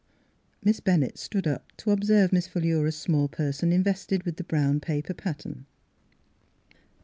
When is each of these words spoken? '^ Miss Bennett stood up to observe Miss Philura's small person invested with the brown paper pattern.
'^ 0.01 0.03
Miss 0.63 0.79
Bennett 0.79 1.19
stood 1.19 1.45
up 1.45 1.71
to 1.77 1.91
observe 1.91 2.33
Miss 2.33 2.47
Philura's 2.47 2.97
small 2.97 3.27
person 3.27 3.71
invested 3.71 4.23
with 4.23 4.37
the 4.37 4.43
brown 4.43 4.79
paper 4.79 5.13
pattern. 5.13 5.67